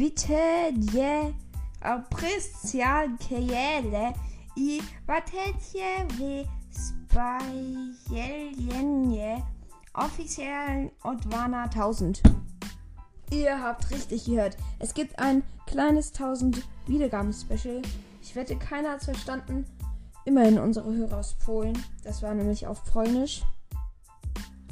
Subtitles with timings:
[0.00, 1.34] die
[1.80, 3.08] apreciare
[4.56, 9.42] i vatetje ve spajeljenje
[9.94, 12.22] offiziell Odwana 1000.
[13.30, 14.56] Ihr habt richtig gehört.
[14.78, 17.82] Es gibt ein kleines 1000 Wiedergaben-Special.
[18.22, 19.66] Ich wette, keiner hat es verstanden.
[20.24, 21.76] Immerhin unsere Hörer aus Polen.
[22.04, 23.42] Das war nämlich auf Polnisch.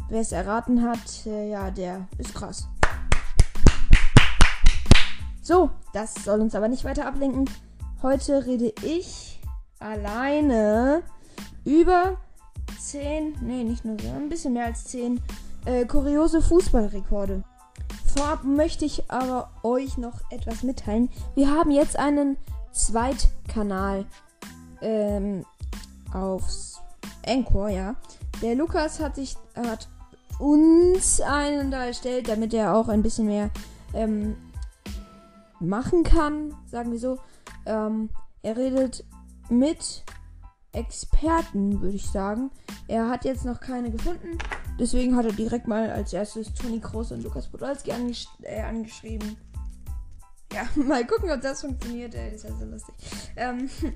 [0.08, 2.66] Wer es erraten hat, äh, ja, der ist krass.
[5.48, 7.48] So, das soll uns aber nicht weiter ablenken.
[8.02, 9.40] Heute rede ich
[9.78, 11.02] alleine
[11.64, 12.18] über
[12.78, 15.22] 10, nee, nicht nur so, ein bisschen mehr als 10
[15.64, 17.44] äh, kuriose Fußballrekorde.
[18.14, 21.08] Vorab möchte ich aber euch noch etwas mitteilen.
[21.34, 22.36] Wir haben jetzt einen
[22.72, 24.04] Zweitkanal
[24.82, 25.46] ähm,
[26.12, 26.78] aufs
[27.22, 27.96] Encore, ja.
[28.42, 29.88] Der Lukas hat sich hat
[30.38, 33.48] uns einen da erstellt, damit er auch ein bisschen mehr
[33.94, 34.36] ähm,
[35.60, 37.18] machen kann, sagen wir so.
[37.66, 38.10] Ähm,
[38.42, 39.04] er redet
[39.48, 40.04] mit
[40.72, 42.50] Experten, würde ich sagen.
[42.86, 44.38] Er hat jetzt noch keine gefunden.
[44.78, 49.36] Deswegen hat er direkt mal als erstes Toni Kroos und Lukas Podolski angesch äh, angeschrieben.
[50.52, 52.14] Ja, mal gucken, ob das funktioniert.
[52.14, 52.94] Ey, ist ja so lustig.
[53.36, 53.68] Ähm,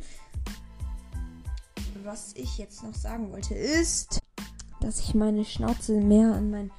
[2.04, 4.18] was ich jetzt noch sagen wollte, ist,
[4.80, 6.70] dass ich meine Schnauze mehr an mein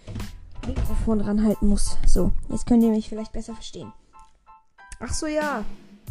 [0.68, 1.98] Mikrofon ranhalten muss.
[2.06, 3.94] So, jetzt könnt ihr mich vielleicht besser verstehen.
[5.00, 5.64] Ach so, ja.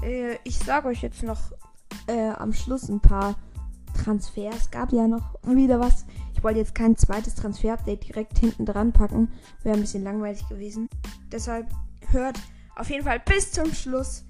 [0.03, 1.41] Äh, ich sage euch jetzt noch
[2.07, 3.37] äh, am Schluss ein paar
[4.03, 4.71] Transfers.
[4.71, 6.07] Gab ja noch wieder was.
[6.35, 9.31] Ich wollte jetzt kein zweites Transfer-Update direkt hinten dran packen.
[9.63, 10.89] Wäre ein bisschen langweilig gewesen.
[11.31, 11.69] Deshalb
[12.09, 12.39] hört
[12.77, 14.25] auf jeden Fall bis zum Schluss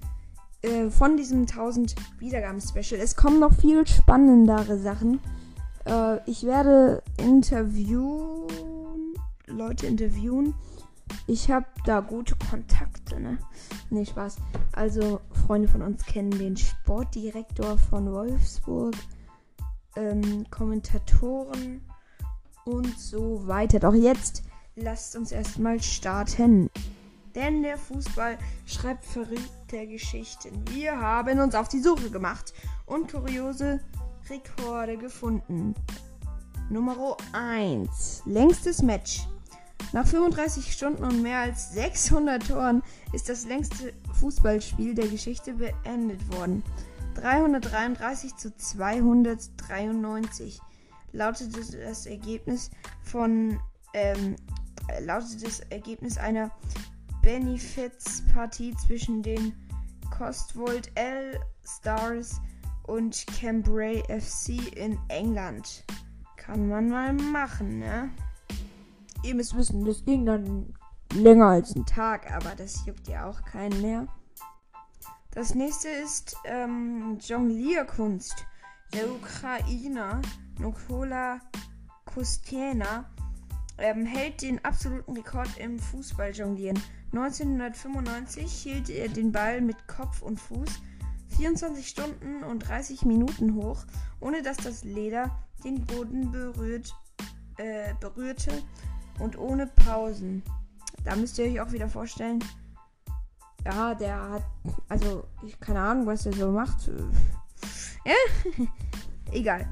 [0.61, 3.01] äh, von diesem 1000 Wiedergaben-Special.
[3.01, 5.19] Es kommen noch viel spannendere Sachen.
[5.85, 8.47] Äh, ich werde interviewen,
[9.47, 10.53] Leute interviewen.
[11.27, 13.37] Ich habe da gute Kontakte, ne?
[13.89, 14.37] Ne, Spaß.
[14.73, 18.95] Also, Freunde von uns kennen den Sportdirektor von Wolfsburg
[19.95, 21.81] ähm, Kommentatoren
[22.65, 23.79] und so weiter.
[23.79, 24.43] Doch jetzt
[24.75, 26.69] lasst uns erstmal starten.
[27.35, 30.63] Denn der Fußball schreibt verrückte Geschichten.
[30.69, 32.53] Wir haben uns auf die Suche gemacht
[32.85, 33.79] und kuriose
[34.29, 35.73] Rekorde gefunden.
[36.69, 38.23] Nummer 1.
[38.25, 39.27] Längstes Match.
[39.93, 42.81] Nach 35 Stunden und mehr als 600 Toren
[43.13, 46.63] ist das längste Fußballspiel der Geschichte beendet worden.
[47.13, 50.59] 333 zu 293
[51.11, 52.71] lautete das Ergebnis
[53.03, 53.59] von
[53.93, 54.35] ähm,
[55.01, 56.49] lautete das Ergebnis einer
[57.21, 59.53] Benefizpartie zwischen den
[60.09, 62.41] Costwold L Stars
[62.87, 65.83] und Cambrai FC in England.
[66.35, 68.09] Kann man mal machen, ne?
[69.23, 70.73] Ihr müsst wissen, das ging dann
[71.13, 74.07] länger als ein Tag, aber das juckt ja auch keinen mehr.
[75.31, 78.45] Das nächste ist ähm, Jonglierkunst.
[78.93, 80.21] Der Ukrainer
[80.59, 81.39] Nikola
[82.05, 83.09] Kustiena
[83.77, 86.79] ähm, hält den absoluten Rekord im Fußballjonglieren.
[87.13, 90.69] 1995 hielt er den Ball mit Kopf und Fuß
[91.37, 93.85] 24 Stunden und 30 Minuten hoch,
[94.19, 95.31] ohne dass das Leder
[95.63, 96.93] den Boden berührt,
[97.57, 98.51] äh, berührte
[99.19, 100.43] und ohne Pausen.
[101.03, 102.43] Da müsst ihr euch auch wieder vorstellen,
[103.65, 104.43] ja, der hat,
[104.89, 106.89] also, ich keine Ahnung, was er so macht.
[108.05, 108.65] Ja,
[109.31, 109.65] egal.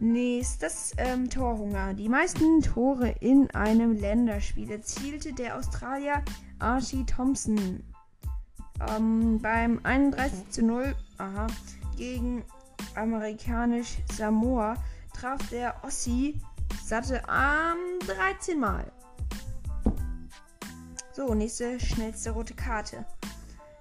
[0.00, 1.94] Nächstes ähm, Torhunger.
[1.94, 6.24] Die meisten Tore in einem Länderspiel erzielte der Australier
[6.58, 7.84] Archie Thompson
[8.88, 11.46] ähm, beim 31 zu 0 aha,
[11.96, 12.44] gegen
[12.96, 14.74] amerikanisch Samoa
[15.12, 16.40] traf der Ossi
[16.84, 18.92] satte am ähm, 13 Mal.
[21.12, 23.06] So, nächste schnellste rote Karte.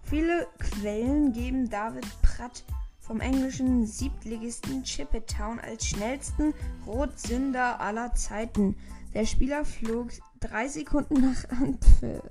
[0.04, 2.64] Viele Quellen geben David Pratt
[3.00, 6.54] vom englischen Siebtligisten Chippetown als schnellsten
[6.86, 8.78] Rotsünder aller Zeiten.
[9.14, 10.10] Der Spieler flog
[10.40, 12.22] drei Sekunden nach Anpfiff,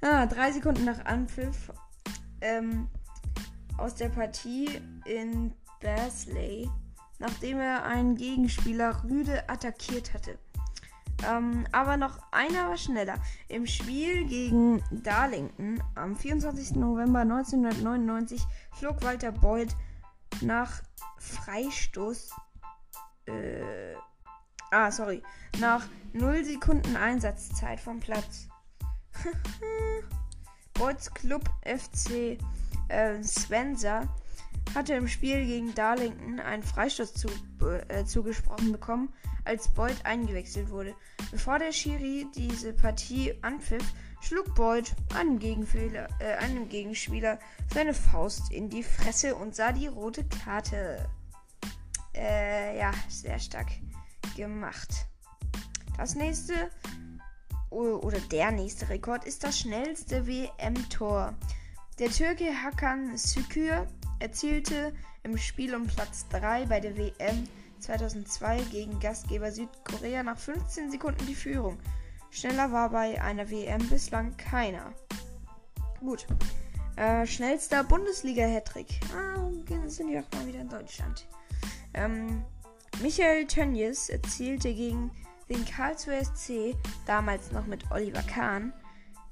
[0.00, 1.72] ah, drei Sekunden nach Anpfiff
[2.40, 2.88] ähm,
[3.78, 6.68] aus der Partie in Basley,
[7.22, 10.38] nachdem er einen Gegenspieler rüde attackiert hatte.
[11.24, 13.14] Ähm, aber noch einer war schneller.
[13.48, 16.74] Im Spiel gegen Darlington am 24.
[16.74, 18.42] November 1999
[18.72, 19.74] flog Walter Boyd
[20.40, 20.82] nach
[21.18, 22.30] Freistoß.
[23.26, 23.94] Äh,
[24.72, 25.22] ah, sorry.
[25.60, 28.48] Nach 0 Sekunden Einsatzzeit vom Platz.
[30.74, 32.38] Boyds Club FC
[32.88, 34.08] äh, Spencer
[34.74, 37.28] hatte im Spiel gegen Darlington einen Freistoß zu,
[37.88, 39.12] äh, zugesprochen bekommen,
[39.44, 40.94] als Boyd eingewechselt wurde.
[41.30, 43.84] Bevor der Schiri diese Partie anpfiff,
[44.20, 45.38] schlug Boyd einem,
[46.20, 47.38] äh, einem Gegenspieler
[47.72, 51.08] seine Faust in die Fresse und sah die rote Karte.
[52.14, 53.68] Äh, ja, sehr stark
[54.36, 55.06] gemacht.
[55.96, 56.54] Das nächste
[57.70, 61.34] oder der nächste Rekord ist das schnellste WM-Tor.
[61.98, 63.86] Der Türke Hakan Sükür
[64.22, 67.48] erzielte im Spiel um Platz 3 bei der WM
[67.80, 71.78] 2002 gegen Gastgeber Südkorea nach 15 Sekunden die Führung.
[72.30, 74.92] Schneller war bei einer WM bislang keiner.
[76.00, 76.26] Gut.
[76.96, 79.00] Äh, schnellster Bundesliga-Hattrick.
[79.14, 79.50] Ah,
[79.88, 81.26] sind wir auch mal wieder in Deutschland.
[81.94, 82.44] Ähm,
[83.02, 85.10] Michael Tönjes erzielte gegen
[85.48, 86.76] den Karlsruher SC,
[87.06, 88.72] damals noch mit Oliver Kahn,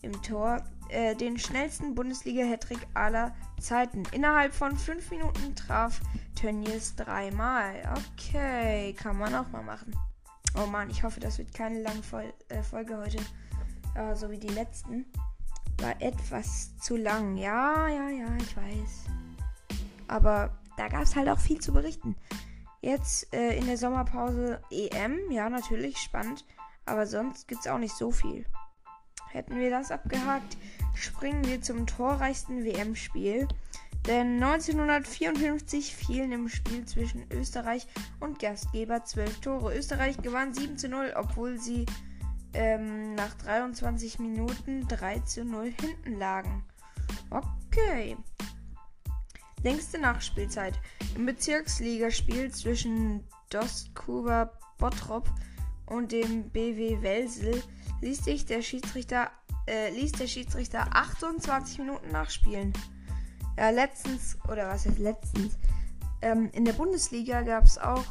[0.03, 4.03] im Tor äh, den schnellsten Bundesliga-Hattrick aller Zeiten.
[4.13, 6.01] Innerhalb von 5 Minuten traf
[6.35, 7.75] Tönnies dreimal.
[8.17, 9.95] Okay, kann man auch mal machen.
[10.57, 13.19] Oh man, ich hoffe, das wird keine lange Vol äh, Folge heute.
[13.95, 15.07] Äh, so wie die letzten.
[15.79, 17.37] War etwas zu lang.
[17.37, 19.05] Ja, ja, ja, ich weiß.
[20.09, 22.17] Aber da gab es halt auch viel zu berichten.
[22.81, 26.45] Jetzt äh, in der Sommerpause EM, ja, natürlich spannend.
[26.87, 28.47] Aber sonst gibt es auch nicht so viel.
[29.31, 30.57] Hätten wir das abgehakt,
[30.95, 33.47] springen wir zum torreichsten WM-Spiel.
[34.07, 37.87] Denn 1954 fielen im Spiel zwischen Österreich
[38.19, 39.77] und Gastgeber 12 Tore.
[39.77, 41.87] Österreich gewann 7 zu 0, obwohl sie
[42.55, 46.65] ähm, nach 23 Minuten 3 zu 0 hinten lagen.
[47.31, 48.17] Okay.
[49.63, 50.75] Längste Nachspielzeit.
[51.15, 55.29] Im Bezirksligaspiel zwischen Dostkuba Bottrop
[55.87, 57.63] und dem BW Welsel
[58.01, 59.31] ließ sich der Schiedsrichter,
[59.67, 62.73] äh, ließ der Schiedsrichter 28 Minuten nachspielen.
[63.57, 65.59] Ja, letztens, oder was heißt letztens?
[66.23, 68.05] Ähm, in der Bundesliga gab es auch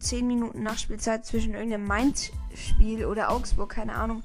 [0.00, 4.22] 10 Minuten Nachspielzeit zwischen irgendeinem Mainz-Spiel oder Augsburg, keine Ahnung.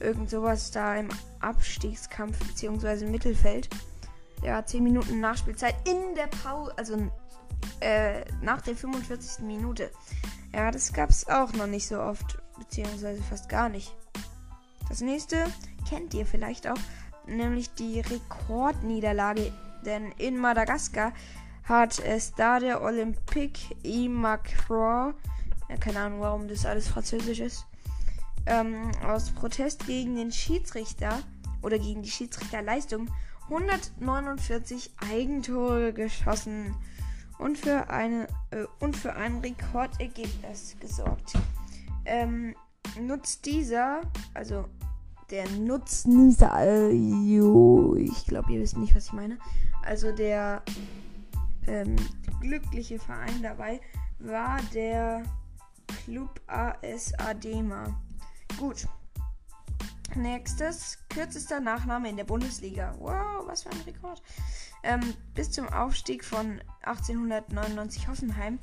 [0.00, 1.08] Irgend sowas da im
[1.40, 3.04] Abstiegskampf bzw.
[3.04, 3.68] im Mittelfeld.
[4.42, 6.96] Ja, 10 Minuten Nachspielzeit in der Pause, also
[7.80, 9.44] äh, nach der 45.
[9.44, 9.90] Minute.
[10.52, 13.94] Ja, das gab es auch noch nicht so oft, beziehungsweise fast gar nicht.
[14.88, 15.46] Das nächste
[15.88, 16.78] kennt ihr vielleicht auch,
[17.26, 19.52] nämlich die Rekordniederlage.
[19.84, 21.12] Denn in Madagaskar
[21.64, 22.02] hat
[22.36, 25.14] da der Olympique I Macron,
[25.68, 27.66] ja, keine Ahnung, warum das alles französisch ist,
[28.46, 31.20] ähm, aus Protest gegen den Schiedsrichter
[31.62, 33.08] oder gegen die Schiedsrichterleistung
[33.48, 36.74] 149 Eigentore geschossen
[37.38, 41.32] und für, eine, äh, und für ein Rekordergebnis gesorgt.
[42.04, 42.54] Ähm,
[43.00, 44.02] nutzt dieser,
[44.34, 44.66] also
[45.30, 49.38] der Nutznießer, ich glaube, ihr wisst nicht, was ich meine.
[49.82, 50.62] Also der
[51.66, 51.96] ähm,
[52.40, 53.80] glückliche Verein dabei
[54.18, 55.22] war der
[56.04, 57.98] Club AS Adema.
[58.58, 58.86] Gut.
[60.14, 62.94] Nächstes, kürzester Nachname in der Bundesliga.
[62.98, 64.22] Wow, was für ein Rekord.
[64.82, 65.00] Ähm,
[65.34, 68.58] bis zum Aufstieg von 1899 Hoffenheim.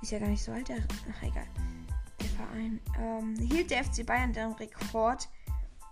[0.00, 0.78] Ist ja gar nicht so alt, der.
[1.10, 1.46] Ach, egal.
[2.38, 2.80] Verein.
[2.98, 5.28] Ähm, hielt der FC Bayern den Rekord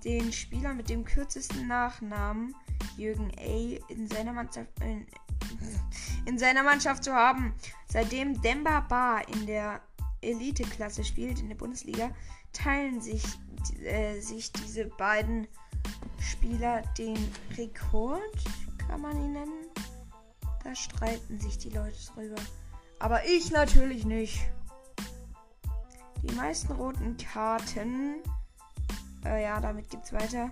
[0.05, 2.55] den Spieler mit dem kürzesten Nachnamen
[2.97, 3.93] Jürgen A.
[3.93, 5.07] in seiner Mannschaft, in,
[6.27, 7.55] in seiner Mannschaft zu haben.
[7.89, 9.81] Seitdem Demba Ba in der
[10.23, 12.11] Eliteklasse spielt in der Bundesliga,
[12.53, 13.25] teilen sich,
[13.85, 15.49] äh, sich diese beiden
[16.21, 17.17] Spieler den
[17.57, 18.45] Rekord,
[18.87, 19.67] kann man ihn nennen.
[20.63, 22.41] Da streiten sich die Leute drüber.
[22.99, 24.41] Aber ich natürlich nicht.
[26.29, 28.17] Die meisten roten Karten
[29.27, 30.51] äh, ja, damit geht's weiter.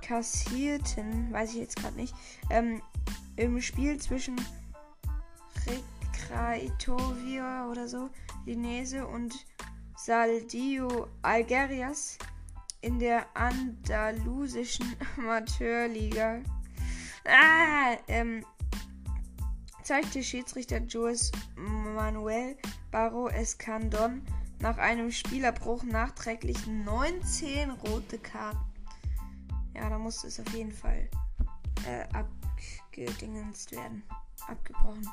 [0.00, 2.14] Kassierten, weiß ich jetzt gerade nicht.
[2.50, 2.80] Ähm,
[3.36, 4.40] Im Spiel zwischen
[5.66, 8.10] Recraitovia oder so,
[8.46, 9.34] Linese und
[9.96, 12.18] Saldio Algerias
[12.80, 16.40] in der andalusischen Amateurliga.
[17.24, 18.44] Ah, ähm,
[19.82, 22.56] zeigte Schiedsrichter Joes Manuel
[22.90, 24.22] Barro Escandon
[24.62, 28.60] nach einem Spielerbruch nachträglich 19 rote Karten.
[29.74, 31.10] Ja, da muss es auf jeden Fall
[31.84, 34.04] äh, abgedingenst werden.
[34.46, 35.08] Abgebrochen.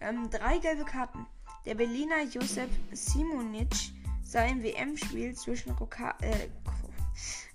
[0.00, 1.24] Ähm, drei gelbe Karten.
[1.64, 3.92] Der Berliner Josep Simonic
[4.24, 6.48] sah im WM-Spiel zwischen Roka äh,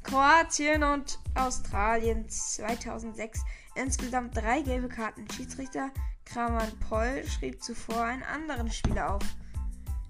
[0.03, 3.43] Kroatien und Australien 2006
[3.75, 5.29] insgesamt drei gelbe Karten.
[5.31, 5.91] Schiedsrichter
[6.23, 9.23] Kramer Poll schrieb zuvor einen anderen Spieler auf.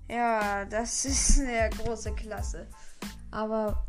[0.10, 2.68] Ja, das ist eine große Klasse.
[3.32, 3.86] Aber,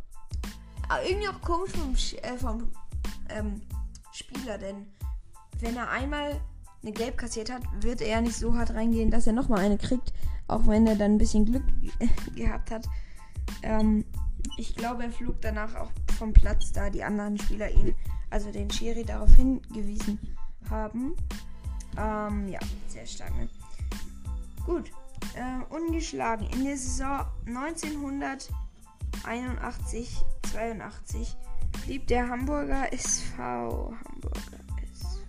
[0.88, 2.72] aber irgendwie auch komisch vom, äh, vom
[3.30, 3.62] ähm,
[4.12, 4.86] Spieler, denn
[5.60, 6.40] wenn er einmal
[6.82, 10.12] eine Gelb kassiert hat, wird er nicht so hart reingehen, dass er nochmal eine kriegt,
[10.48, 11.64] auch wenn er dann ein bisschen Glück
[12.34, 12.86] gehabt hat.
[13.62, 14.04] Ähm,
[14.56, 17.94] ich glaube, er flog danach auch vom Platz, da die anderen Spieler ihn,
[18.30, 20.18] also den Schiri, darauf hingewiesen
[20.68, 21.14] haben.
[21.98, 23.48] Ähm, ja, sehr stark, ne?
[24.64, 24.90] Gut.
[25.34, 26.48] Äh, ungeschlagen.
[26.50, 31.36] In der Saison 1981, 82
[31.84, 34.58] blieb der Hamburger SV Hamburger
[34.92, 35.20] SV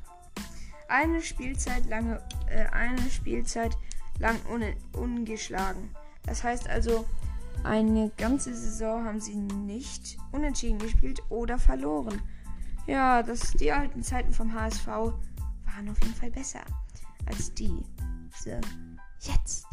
[0.88, 2.20] eine Spielzeit lange
[2.50, 3.78] äh, eine Spielzeit
[4.20, 5.96] lang un ungeschlagen.
[6.24, 7.06] Das heißt also
[7.64, 12.22] eine ganze Saison haben sie nicht unentschieden gespielt oder verloren.
[12.88, 16.62] Ja, das, die alten Zeiten vom HSV waren auf jeden Fall besser
[17.28, 17.84] als die.
[18.44, 18.60] So,
[19.20, 19.71] jetzt.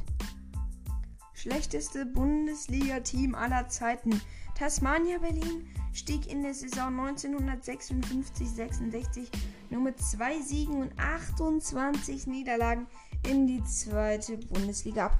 [1.38, 4.20] Schlechteste Bundesliga-Team aller Zeiten.
[4.56, 9.28] Tasmania Berlin stieg in der Saison 1956-66
[9.70, 12.88] nur mit zwei Siegen und 28 Niederlagen
[13.28, 15.16] in die zweite Bundesliga ab.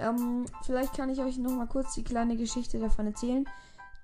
[0.00, 3.48] Ähm, vielleicht kann ich euch noch mal kurz die kleine Geschichte davon erzählen,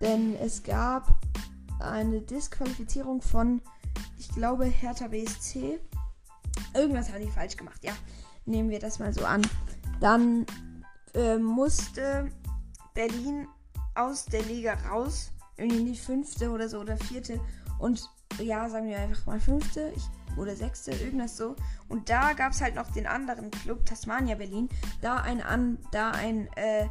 [0.01, 1.19] denn es gab
[1.81, 3.61] eine Disqualifizierung von,
[4.19, 5.81] ich glaube, Hertha BSC.
[6.75, 7.95] Irgendwas hat die falsch gemacht, ja.
[8.45, 9.43] Nehmen wir das mal so an.
[9.99, 10.47] Dann
[11.17, 12.31] äh, musste
[12.95, 13.49] Berlin
[13.95, 15.33] aus der Liga raus.
[15.57, 17.41] Irgendwie nicht fünfte oder so oder vierte.
[17.79, 18.09] Und
[18.39, 19.93] ja, sagen wir einfach mal fünfte.
[19.97, 21.57] Ich oder sechste, irgendwas so.
[21.89, 24.69] Und da gab es halt noch den anderen Club, Tasmania Berlin.
[25.01, 26.89] Da ein an, da ein äh,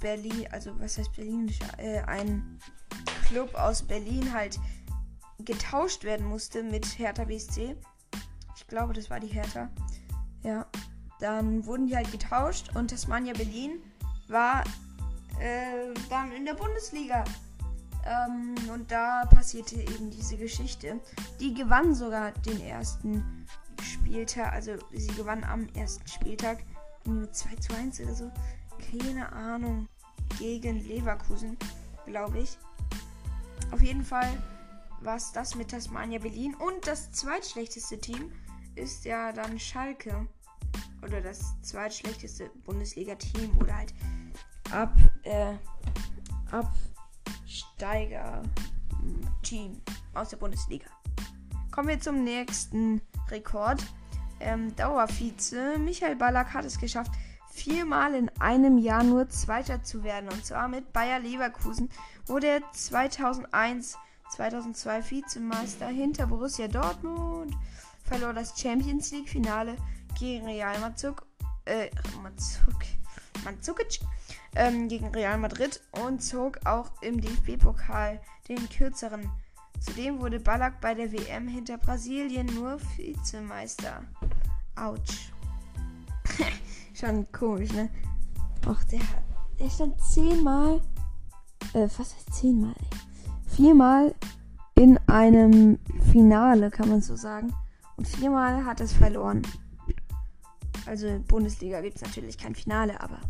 [0.00, 1.52] Berlin, also was heißt Berlin?
[1.78, 2.58] Äh, ein
[3.26, 4.58] Club aus Berlin halt
[5.38, 7.76] getauscht werden musste mit Hertha BSC.
[8.56, 9.70] Ich glaube, das war die Hertha.
[10.42, 10.66] Ja.
[11.22, 13.80] Dann wurden die halt getauscht und Tasmania Berlin
[14.26, 14.64] war
[15.38, 17.22] äh, dann in der Bundesliga.
[18.04, 21.00] Ähm, und da passierte eben diese Geschichte.
[21.38, 23.46] Die gewann sogar den ersten
[23.80, 26.64] Spieltag, also sie gewann am ersten Spieltag
[27.04, 28.30] nur 2 zu 1 oder so.
[28.90, 29.86] Keine Ahnung.
[30.40, 31.56] Gegen Leverkusen,
[32.04, 32.58] glaube ich.
[33.70, 34.28] Auf jeden Fall
[35.02, 36.56] war es das mit Tasmania Berlin.
[36.56, 38.32] Und das zweitschlechteste Team
[38.74, 40.26] ist ja dann Schalke.
[41.02, 43.56] Oder das zweitschlechteste Bundesliga-Team.
[43.58, 43.92] Oder halt
[44.70, 44.94] ab,
[45.24, 45.54] äh,
[46.50, 46.72] ab
[47.46, 48.42] Steiger-Team
[50.14, 50.86] aus der Bundesliga.
[51.70, 53.84] Kommen wir zum nächsten Rekord.
[54.40, 57.12] Ähm, Dauervize Michael Ballack hat es geschafft,
[57.52, 60.28] viermal in einem Jahr nur Zweiter zu werden.
[60.30, 61.90] Und zwar mit Bayer Leverkusen
[62.26, 63.98] wurde er 2001,
[64.30, 67.56] 2002 Vizemeister hinter Borussia Dortmund,
[68.04, 69.76] verlor das Champions League Finale
[70.18, 71.26] gegen Real Mazuk,
[71.64, 71.88] äh,
[72.22, 72.84] Mazuk,
[73.44, 74.00] Mandzukic
[74.54, 79.30] ähm, gegen Real Madrid und zog auch im DFB-Pokal den kürzeren.
[79.80, 84.02] Zudem wurde Ballack bei der WM hinter Brasilien nur Vizemeister.
[84.76, 85.32] Autsch.
[86.94, 87.90] Schon komisch, ne?
[88.66, 89.00] Ach, der,
[89.58, 90.80] der stand zehnmal,
[91.72, 92.74] äh, was heißt zehnmal?
[93.46, 94.14] Viermal
[94.76, 95.78] in einem
[96.10, 97.52] Finale, kann man so sagen.
[97.96, 99.42] Und viermal hat es verloren.
[100.86, 103.20] Also Bundesliga gibt es natürlich kein Finale, aber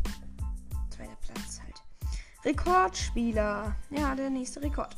[0.91, 1.83] zweiter Platz halt.
[2.45, 3.75] Rekordspieler.
[3.91, 4.97] Ja, der nächste Rekord.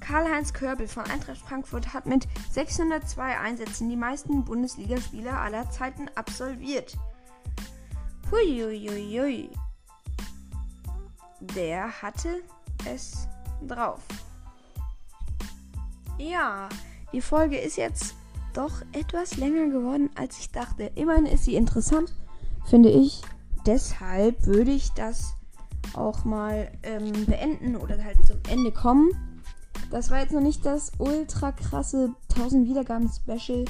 [0.00, 6.96] Karl-Heinz Körbel von Eintracht Frankfurt hat mit 602 Einsätzen die meisten Bundesligaspieler aller Zeiten absolviert.
[8.30, 9.50] Huiuiui.
[11.40, 12.42] Der hatte
[12.86, 13.28] es
[13.66, 14.00] drauf.
[16.18, 16.68] Ja,
[17.12, 18.14] die Folge ist jetzt
[18.52, 20.90] doch etwas länger geworden, als ich dachte.
[20.94, 22.12] Immerhin ist sie interessant,
[22.64, 23.22] finde ich.
[23.66, 25.34] Deshalb würde ich das
[25.94, 29.10] auch mal ähm, beenden oder halt zum Ende kommen.
[29.90, 33.64] Das war jetzt noch nicht das ultra krasse 1000 Wiedergaben Special.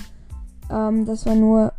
[0.71, 1.73] Ähm, das war nur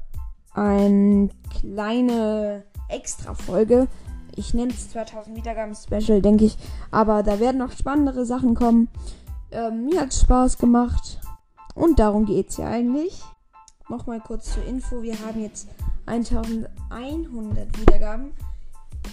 [0.53, 1.29] eine
[1.59, 3.87] kleine Extra-Folge.
[4.35, 6.57] Ich nenne es 2000 Wiedergaben Special, denke ich.
[6.89, 8.87] Aber da werden noch spannendere Sachen kommen.
[9.51, 11.19] Ähm, mir hat es Spaß gemacht.
[11.75, 13.21] Und darum geht es ja eigentlich.
[13.89, 15.01] Nochmal kurz zur Info.
[15.01, 15.67] Wir haben jetzt
[16.05, 18.31] 1100 Wiedergaben.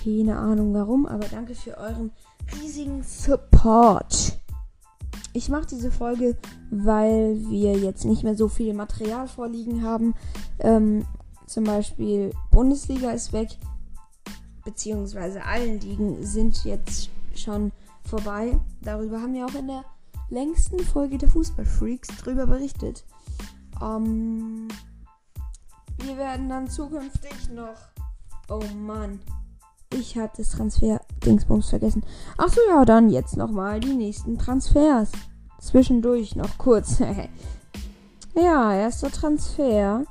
[0.05, 2.13] Keine Ahnung warum, aber danke für euren
[2.61, 4.39] riesigen Support.
[5.33, 6.37] Ich mache diese Folge,
[6.71, 10.15] weil wir jetzt nicht mehr so viel Material vorliegen haben.
[10.59, 11.07] Ähm,
[11.47, 13.49] zum Beispiel Bundesliga ist weg,
[14.65, 17.73] beziehungsweise allen Ligen sind jetzt schon
[18.05, 18.59] vorbei.
[18.83, 19.85] Darüber haben wir auch in der
[20.31, 23.05] längsten Folge der Fußballfreaks drüber berichtet.
[23.83, 24.69] Ähm,
[26.05, 27.77] wir werden dann zukünftig noch.
[28.49, 29.21] Oh Mann.
[29.93, 32.05] Ich hatte das Transfer-Dingsbums vergessen.
[32.37, 35.11] Achso, ja, dann jetzt nochmal die nächsten Transfers.
[35.61, 36.99] Zwischendurch noch kurz.
[38.35, 40.05] ja, erster Transfer.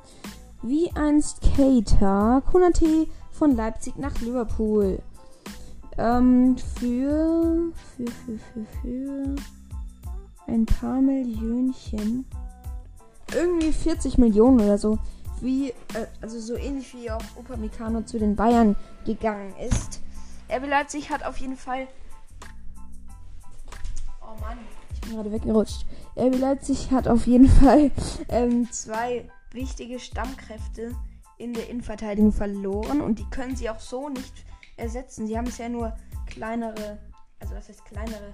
[0.64, 2.42] Wie ein Skater.
[2.52, 5.00] Konate von Leipzig nach Liverpool.
[5.98, 9.36] Ähm, für, für, für, für, für
[10.48, 12.26] ein paar Millionchen.
[13.34, 14.98] Irgendwie 40 Millionen oder so.
[15.42, 18.76] Wie, äh, also so ähnlich wie auch Upamecano zu den Bayern
[19.06, 20.02] gegangen ist.
[20.50, 21.88] RB Leipzig hat auf jeden Fall.
[24.22, 24.58] Oh Mann,
[24.94, 25.86] ich bin gerade weggerutscht.
[26.16, 27.92] RB Leipzig hat auf jeden Fall
[28.30, 30.96] ähm, zwei wichtige Stammkräfte
[31.38, 34.46] in der Innenverteidigung verloren und die können sie auch so nicht
[34.78, 35.28] ersetzen.
[35.28, 35.94] Sie haben bisher nur
[36.26, 36.98] kleinere,
[37.40, 38.34] also was heißt kleinere,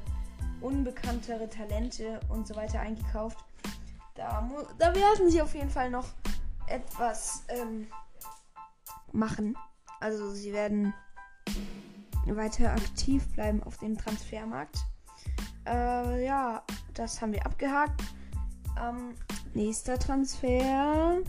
[0.64, 3.38] unbekanntere Talente und so weiter eingekauft.
[4.16, 6.08] Da, da werden sie auf jeden Fall noch
[6.68, 7.88] etwas ähm,
[9.12, 9.58] machen.
[10.00, 10.94] Also sie werden
[12.26, 14.78] weiter aktiv bleiben auf dem Transfermarkt.
[15.68, 18.02] Äh, ja, das haben wir abgehakt.
[18.82, 19.16] Ähm,
[19.54, 21.20] nächster Transfer.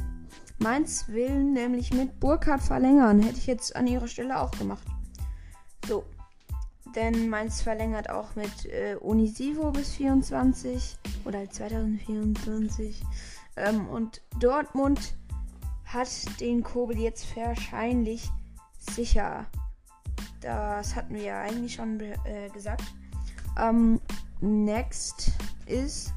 [0.59, 3.21] Mainz will nämlich mit Burkhardt verlängern.
[3.21, 4.87] Hätte ich jetzt an ihrer Stelle auch gemacht.
[5.87, 6.05] So.
[6.95, 13.03] Denn Mainz verlängert auch mit äh, Unisivo bis 24 oder 2024.
[13.57, 15.17] Ähm, und Dortmund
[15.85, 16.09] hat
[16.41, 18.31] den Kobel jetzt wahrscheinlich
[18.79, 19.47] sicher.
[20.41, 22.85] Das hatten wir ja eigentlich schon äh, gesagt.
[23.59, 24.01] Ähm,
[24.41, 25.33] next
[25.67, 26.13] ist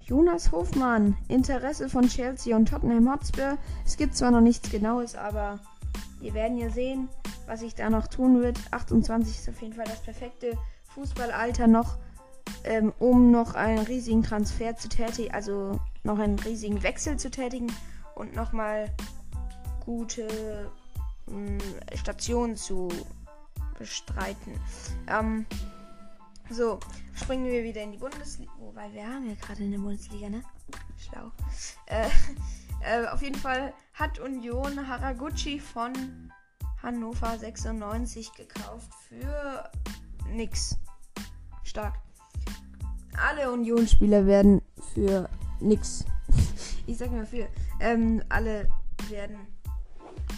[0.00, 1.16] Jonas Hofmann.
[1.28, 3.58] Interesse von Chelsea und Tottenham Hotspur.
[3.84, 5.58] Es gibt zwar noch nichts Genaues, aber
[6.20, 7.08] wir werden ja sehen,
[7.46, 8.58] was sich da noch tun wird.
[8.70, 10.56] 28 ist auf jeden Fall das perfekte
[10.94, 11.98] Fußballalter noch,
[12.64, 17.72] ähm, um noch einen riesigen Transfer zu tätigen, also noch einen riesigen Wechsel zu tätigen
[18.14, 18.90] und nochmal
[19.84, 20.70] gute
[21.26, 21.58] mh, mm,
[21.94, 22.88] Stationen zu
[23.78, 24.58] bestreiten.
[25.06, 25.46] Ähm,
[26.48, 26.78] so,
[27.14, 28.52] springen wir wieder in die Bundesliga.
[28.58, 30.42] Wobei wir haben ja gerade in der Bundesliga, ne?
[30.96, 31.32] Schlau.
[31.86, 32.08] Äh,
[32.80, 36.25] äh, auf jeden Fall hat Union Haraguchi von
[36.86, 39.68] Hannover 96 gekauft für
[40.32, 40.78] nix.
[41.64, 41.94] Stark.
[43.28, 44.62] Alle Union-Spieler werden
[44.94, 46.04] für nix.
[46.86, 47.48] ich sag mal für.
[47.80, 48.68] Ähm, alle
[49.10, 49.36] werden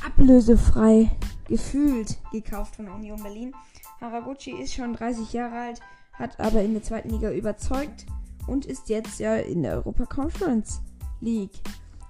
[0.02, 1.10] ablösefrei
[1.48, 3.54] gefühlt gekauft von Union Berlin.
[4.00, 5.80] Haraguchi ist schon 30 Jahre alt,
[6.14, 8.06] hat aber in der zweiten Liga überzeugt
[8.46, 10.80] und ist jetzt ja in der Europa Conference
[11.20, 11.60] League.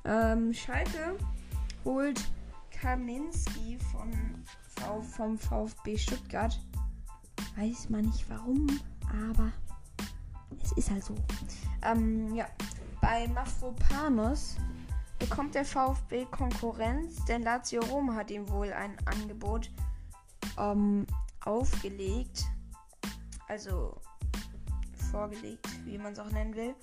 [0.04, 1.16] Ähm, Schalke
[1.84, 2.20] holt
[2.80, 4.12] Kaminski von
[5.02, 6.58] vom VfB Stuttgart.
[7.56, 8.66] Weiß man nicht warum,
[9.26, 9.50] aber
[10.62, 11.14] es ist halt so.
[11.82, 12.46] Ähm, ja,
[13.00, 14.56] bei Mafropanos
[15.18, 19.70] bekommt der VfB Konkurrenz, denn Lazio Rom hat ihm wohl ein Angebot
[20.56, 21.06] ähm,
[21.44, 22.44] aufgelegt.
[23.48, 24.00] Also
[25.10, 26.74] vorgelegt, wie man es auch nennen will.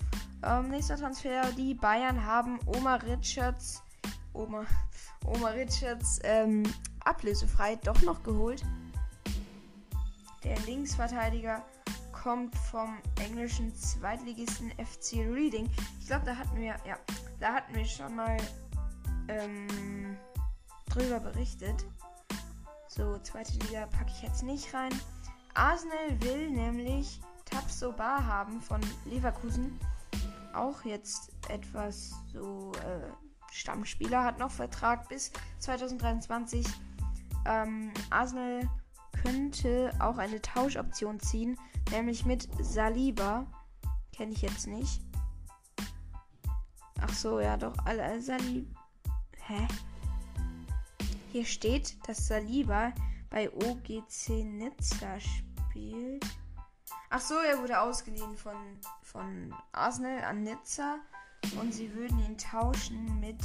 [0.42, 1.52] Ähm, nächster Transfer.
[1.52, 3.82] Die Bayern haben Oma Richards,
[4.32, 4.64] Oma,
[5.26, 6.62] Oma Richards ähm,
[7.04, 8.64] ablösefrei doch noch geholt.
[10.44, 11.64] Der Linksverteidiger
[12.12, 15.68] kommt vom englischen Zweitligisten FC Reading.
[16.00, 16.98] Ich glaube, da hatten wir, ja,
[17.40, 18.36] da hatten wir schon mal
[19.28, 20.16] ähm,
[20.88, 21.84] drüber berichtet.
[22.88, 24.92] So, zweite Liga packe ich jetzt nicht rein.
[25.54, 29.78] Arsenal will nämlich Tabsoba haben von Leverkusen.
[30.54, 33.10] Auch jetzt etwas so äh,
[33.56, 36.66] Stammspieler, hat noch Vertrag bis 2023.
[37.46, 38.68] Ähm, Arsenal
[39.22, 41.58] könnte auch eine Tauschoption ziehen,
[41.90, 43.46] nämlich mit Saliba.
[44.14, 45.00] Kenne ich jetzt nicht.
[47.00, 48.80] Ach so, ja, doch, alle Saliba.
[49.46, 49.66] Hä?
[51.32, 52.92] Hier steht, dass Saliba
[53.30, 56.24] bei OGC Nizza spielt.
[57.10, 58.56] Ach so, er wurde ausgeliehen von,
[59.02, 60.98] von Arsenal an Nizza
[61.60, 63.38] und sie würden ihn tauschen mit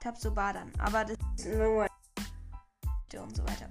[0.00, 0.72] Tabsobadan.
[0.78, 1.86] Aber das ist nur
[3.22, 3.68] und so weiter.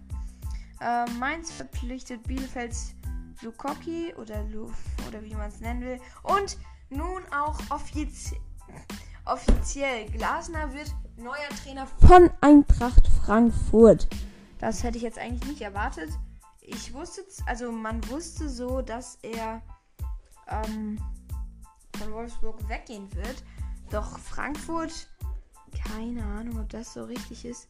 [0.81, 2.95] Äh, Mainz verpflichtet Bielefelds
[3.41, 4.71] Lukoki oder Lu
[5.07, 6.01] oder wie man es nennen will.
[6.23, 6.57] Und
[6.89, 8.33] nun auch offiz
[9.25, 10.09] offiziell.
[10.09, 14.07] Glasner wird neuer Trainer von Eintracht Frankfurt.
[14.59, 16.09] Das hätte ich jetzt eigentlich nicht erwartet
[16.67, 19.61] ich wusste, also man wusste so, dass er
[20.47, 20.99] ähm,
[21.97, 23.43] von Wolfsburg weggehen wird.
[23.91, 25.07] Doch Frankfurt,
[25.93, 27.67] keine Ahnung, ob das so richtig ist.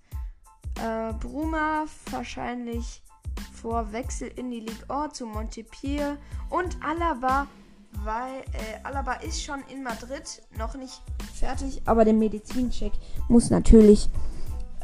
[0.81, 3.01] Äh, Bruma wahrscheinlich
[3.53, 6.17] vor Wechsel in die Ligue 1 zu Montpellier
[6.49, 7.47] und Alaba,
[8.03, 11.01] weil äh, Alaba ist schon in Madrid, noch nicht
[11.33, 12.93] fertig, aber der Medizincheck
[13.27, 14.09] muss natürlich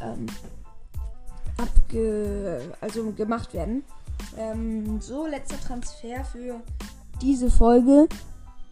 [0.00, 0.26] ähm,
[1.56, 3.84] abge also gemacht werden.
[4.36, 6.60] Ähm, so, letzter Transfer für
[7.20, 8.08] diese Folge.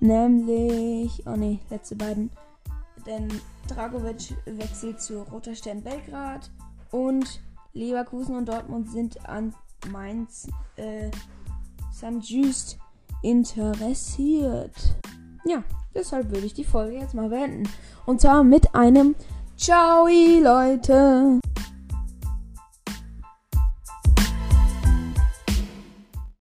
[0.02, 1.22] Nämlich.
[1.26, 2.28] Oh ne, letzte beiden.
[3.06, 3.28] Denn
[3.68, 6.50] Dragovic wechselt zu Roter Stern Belgrad.
[6.90, 7.40] Und
[7.72, 9.54] Leverkusen und Dortmund sind an
[9.92, 11.08] meins äh,
[11.94, 12.28] St.
[12.28, 12.78] Just
[13.22, 14.74] interessiert.
[15.44, 15.62] Ja,
[15.94, 17.68] deshalb würde ich die Folge jetzt mal beenden.
[18.04, 19.14] Und zwar mit einem
[19.56, 21.38] Ciao, Leute.